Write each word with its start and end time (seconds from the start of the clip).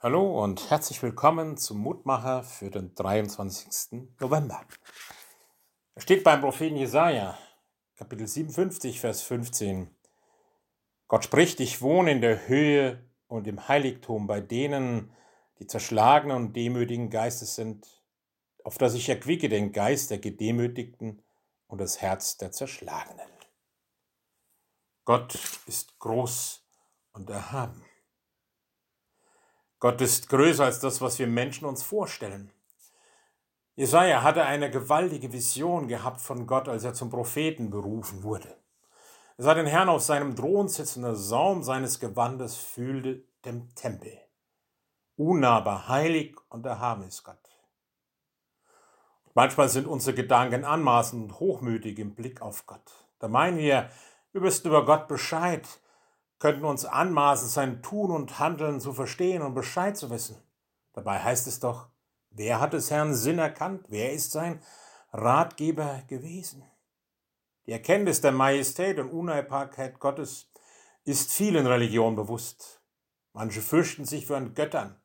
Hallo 0.00 0.44
und 0.44 0.70
herzlich 0.70 1.02
willkommen 1.02 1.56
zum 1.56 1.78
Mutmacher 1.78 2.44
für 2.44 2.70
den 2.70 2.94
23. 2.94 3.98
November. 4.20 4.64
Es 5.96 6.04
steht 6.04 6.22
beim 6.22 6.40
Propheten 6.40 6.76
Jesaja, 6.76 7.36
Kapitel 7.96 8.28
57, 8.28 9.00
Vers 9.00 9.22
15. 9.22 9.90
Gott 11.08 11.24
spricht, 11.24 11.58
ich 11.58 11.82
wohne 11.82 12.12
in 12.12 12.20
der 12.20 12.46
Höhe 12.46 13.04
und 13.26 13.48
im 13.48 13.66
Heiligtum 13.66 14.28
bei 14.28 14.40
denen, 14.40 15.12
die 15.58 15.66
zerschlagenen 15.66 16.36
und 16.36 16.52
demütigen 16.54 17.10
Geistes 17.10 17.56
sind, 17.56 18.00
auf 18.62 18.78
dass 18.78 18.94
ich 18.94 19.08
erquicke 19.08 19.48
den 19.48 19.72
Geist 19.72 20.12
der 20.12 20.18
Gedemütigten 20.18 21.24
und 21.66 21.80
das 21.80 22.00
Herz 22.00 22.36
der 22.36 22.52
Zerschlagenen. 22.52 23.32
Gott 25.04 25.36
ist 25.66 25.98
groß 25.98 26.64
und 27.14 27.28
erhaben. 27.30 27.84
Gott 29.80 30.00
ist 30.00 30.28
größer 30.28 30.64
als 30.64 30.80
das, 30.80 31.00
was 31.00 31.18
wir 31.18 31.26
Menschen 31.26 31.66
uns 31.66 31.82
vorstellen. 31.82 32.50
Jesaja 33.76 34.22
hatte 34.22 34.44
eine 34.44 34.70
gewaltige 34.70 35.32
Vision 35.32 35.86
gehabt 35.86 36.20
von 36.20 36.48
Gott, 36.48 36.68
als 36.68 36.82
er 36.82 36.94
zum 36.94 37.10
Propheten 37.10 37.70
berufen 37.70 38.24
wurde. 38.24 38.56
Er 39.36 39.44
sah 39.44 39.54
den 39.54 39.66
Herrn 39.66 39.88
auf 39.88 40.02
seinem 40.02 40.34
Thron 40.34 40.66
sitzen, 40.66 41.02
der 41.02 41.14
Saum 41.14 41.62
seines 41.62 42.00
Gewandes 42.00 42.56
fühlte 42.56 43.22
dem 43.44 43.72
Tempel. 43.76 44.18
Unnahbar, 45.16 45.88
heilig 45.88 46.36
und 46.48 46.66
erhaben 46.66 47.04
ist 47.04 47.22
Gott. 47.22 47.38
Manchmal 49.34 49.68
sind 49.68 49.86
unsere 49.86 50.16
Gedanken 50.16 50.64
anmaßend 50.64 51.22
und 51.22 51.38
hochmütig 51.38 52.00
im 52.00 52.16
Blick 52.16 52.42
auf 52.42 52.66
Gott. 52.66 53.06
Da 53.20 53.28
meinen 53.28 53.58
wir, 53.58 53.90
wir 54.32 54.42
wüssten 54.42 54.66
über 54.66 54.84
Gott 54.84 55.06
Bescheid, 55.06 55.68
könnten 56.38 56.64
uns 56.64 56.84
anmaßen, 56.84 57.48
sein 57.48 57.82
Tun 57.82 58.10
und 58.10 58.38
Handeln 58.38 58.80
zu 58.80 58.92
verstehen 58.92 59.42
und 59.42 59.54
Bescheid 59.54 59.96
zu 59.96 60.10
wissen. 60.10 60.36
Dabei 60.92 61.18
heißt 61.18 61.46
es 61.46 61.60
doch, 61.60 61.88
wer 62.30 62.60
hat 62.60 62.72
des 62.72 62.90
Herrn 62.90 63.14
Sinn 63.14 63.38
erkannt? 63.38 63.86
Wer 63.88 64.12
ist 64.12 64.32
sein 64.32 64.62
Ratgeber 65.12 66.02
gewesen? 66.06 66.62
Die 67.66 67.72
Erkenntnis 67.72 68.20
der 68.20 68.32
Majestät 68.32 68.98
und 68.98 69.10
Unheilbarkeit 69.10 69.98
Gottes 69.98 70.50
ist 71.04 71.32
vielen 71.32 71.66
Religionen 71.66 72.16
bewusst. 72.16 72.82
Manche 73.32 73.60
fürchten 73.60 74.04
sich 74.04 74.26
für 74.26 74.36
einen 74.36 74.54
Göttern. 74.54 75.00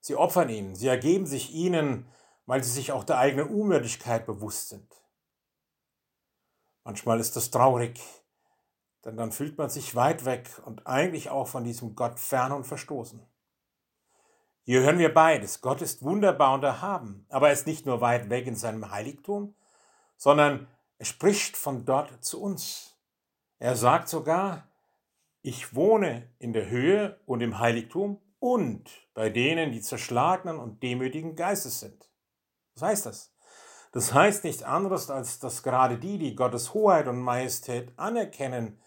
Sie 0.00 0.14
opfern 0.14 0.48
ihnen, 0.48 0.74
sie 0.74 0.88
ergeben 0.88 1.26
sich 1.26 1.52
ihnen, 1.52 2.06
weil 2.44 2.62
sie 2.62 2.70
sich 2.70 2.92
auch 2.92 3.02
der 3.02 3.18
eigenen 3.18 3.48
Unwürdigkeit 3.48 4.24
bewusst 4.24 4.68
sind. 4.68 4.92
Manchmal 6.84 7.18
ist 7.18 7.34
das 7.34 7.50
traurig, 7.50 8.00
denn 9.06 9.16
dann 9.16 9.30
fühlt 9.30 9.56
man 9.56 9.70
sich 9.70 9.94
weit 9.94 10.24
weg 10.24 10.50
und 10.64 10.86
eigentlich 10.88 11.30
auch 11.30 11.46
von 11.46 11.62
diesem 11.62 11.94
Gott 11.94 12.18
fern 12.18 12.50
und 12.50 12.64
verstoßen. 12.64 13.24
Hier 14.64 14.80
hören 14.80 14.98
wir 14.98 15.14
beides. 15.14 15.60
Gott 15.60 15.80
ist 15.80 16.02
wunderbar 16.02 16.54
und 16.54 16.64
erhaben, 16.64 17.24
aber 17.28 17.46
er 17.46 17.52
ist 17.52 17.68
nicht 17.68 17.86
nur 17.86 18.00
weit 18.00 18.30
weg 18.30 18.48
in 18.48 18.56
seinem 18.56 18.90
Heiligtum, 18.90 19.54
sondern 20.16 20.66
er 20.98 21.06
spricht 21.06 21.56
von 21.56 21.84
dort 21.84 22.24
zu 22.24 22.42
uns. 22.42 22.98
Er 23.60 23.76
sagt 23.76 24.08
sogar, 24.08 24.66
ich 25.40 25.76
wohne 25.76 26.28
in 26.40 26.52
der 26.52 26.68
Höhe 26.68 27.20
und 27.26 27.42
im 27.42 27.60
Heiligtum 27.60 28.20
und 28.40 28.90
bei 29.14 29.30
denen, 29.30 29.70
die 29.70 29.82
zerschlagenen 29.82 30.58
und 30.58 30.82
demütigen 30.82 31.36
Geistes 31.36 31.78
sind. 31.78 32.10
Was 32.74 32.82
heißt 32.82 33.06
das? 33.06 33.36
Das 33.92 34.12
heißt 34.12 34.42
nichts 34.42 34.64
anderes, 34.64 35.10
als 35.10 35.38
dass 35.38 35.62
gerade 35.62 35.96
die, 35.96 36.18
die 36.18 36.34
Gottes 36.34 36.74
Hoheit 36.74 37.06
und 37.06 37.20
Majestät 37.20 37.92
anerkennen, 37.96 38.80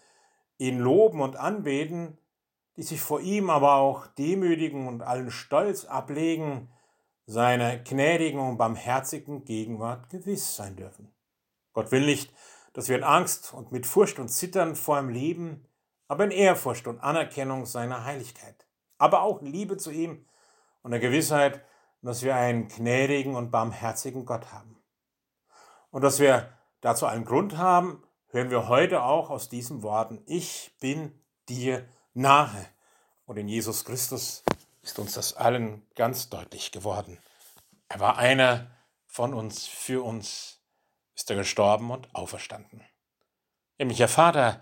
ihn 0.60 0.78
loben 0.78 1.22
und 1.22 1.36
anbeten, 1.36 2.18
die 2.76 2.82
sich 2.82 3.00
vor 3.00 3.20
ihm 3.20 3.48
aber 3.48 3.76
auch 3.76 4.06
demütigen 4.06 4.86
und 4.86 5.02
allen 5.02 5.30
Stolz 5.30 5.86
ablegen, 5.86 6.70
seiner 7.26 7.78
gnädigen 7.78 8.40
und 8.40 8.58
barmherzigen 8.58 9.44
Gegenwart 9.44 10.10
gewiss 10.10 10.56
sein 10.56 10.76
dürfen. 10.76 11.10
Gott 11.72 11.90
will 11.92 12.04
nicht, 12.04 12.32
dass 12.74 12.88
wir 12.88 12.96
in 12.96 13.04
Angst 13.04 13.54
und 13.54 13.72
mit 13.72 13.86
Furcht 13.86 14.18
und 14.18 14.28
Zittern 14.28 14.76
vor 14.76 14.98
ihm 14.98 15.08
leben, 15.08 15.66
aber 16.08 16.24
in 16.24 16.30
Ehrfurcht 16.30 16.86
und 16.86 17.00
Anerkennung 17.00 17.64
seiner 17.64 18.04
Heiligkeit, 18.04 18.66
aber 18.98 19.22
auch 19.22 19.40
Liebe 19.40 19.78
zu 19.78 19.90
ihm 19.90 20.26
und 20.82 20.90
der 20.90 21.00
Gewissheit, 21.00 21.64
dass 22.02 22.22
wir 22.22 22.34
einen 22.36 22.68
gnädigen 22.68 23.34
und 23.34 23.50
barmherzigen 23.50 24.26
Gott 24.26 24.52
haben. 24.52 24.76
Und 25.90 26.02
dass 26.02 26.20
wir 26.20 26.52
dazu 26.80 27.06
einen 27.06 27.24
Grund 27.24 27.56
haben, 27.56 28.02
hören 28.32 28.50
wir 28.50 28.68
heute 28.68 29.02
auch 29.02 29.30
aus 29.30 29.48
diesen 29.48 29.82
Worten, 29.82 30.22
ich 30.26 30.72
bin 30.80 31.20
dir 31.48 31.86
nahe. 32.14 32.66
Und 33.26 33.36
in 33.36 33.48
Jesus 33.48 33.84
Christus 33.84 34.44
ist 34.82 34.98
uns 34.98 35.14
das 35.14 35.34
allen 35.34 35.86
ganz 35.94 36.28
deutlich 36.28 36.72
geworden. 36.72 37.18
Er 37.88 38.00
war 38.00 38.18
einer 38.18 38.70
von 39.06 39.34
uns, 39.34 39.66
für 39.66 40.04
uns 40.04 40.60
ist 41.14 41.30
er 41.30 41.36
gestorben 41.36 41.90
und 41.90 42.14
auferstanden. 42.14 42.84
Himmlischer 43.78 44.08
Vater, 44.08 44.60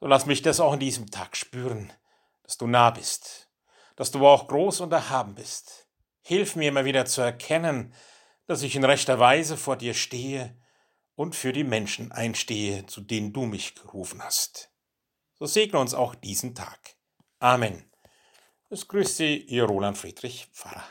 so 0.00 0.06
lass 0.06 0.26
mich 0.26 0.42
das 0.42 0.60
auch 0.60 0.72
in 0.72 0.80
diesem 0.80 1.10
Tag 1.10 1.36
spüren, 1.36 1.92
dass 2.42 2.58
du 2.58 2.66
nah 2.66 2.90
bist, 2.90 3.48
dass 3.96 4.10
du 4.10 4.26
auch 4.26 4.48
groß 4.48 4.80
und 4.80 4.92
erhaben 4.92 5.34
bist. 5.34 5.86
Hilf 6.20 6.56
mir 6.56 6.68
immer 6.68 6.84
wieder 6.84 7.04
zu 7.04 7.20
erkennen, 7.20 7.94
dass 8.46 8.62
ich 8.62 8.76
in 8.76 8.84
rechter 8.84 9.18
Weise 9.18 9.56
vor 9.56 9.76
dir 9.76 9.94
stehe 9.94 10.56
und 11.18 11.34
für 11.34 11.52
die 11.52 11.64
Menschen 11.64 12.12
einstehe, 12.12 12.86
zu 12.86 13.00
denen 13.00 13.32
du 13.32 13.44
mich 13.44 13.74
gerufen 13.74 14.22
hast. 14.22 14.70
So 15.34 15.46
segne 15.46 15.80
uns 15.80 15.92
auch 15.92 16.14
diesen 16.14 16.54
Tag. 16.54 16.78
Amen. 17.40 17.90
Es 18.70 18.86
grüßt 18.86 19.16
Sie, 19.16 19.36
Ihr 19.36 19.64
Roland 19.64 19.98
Friedrich 19.98 20.46
Pfarrer. 20.52 20.84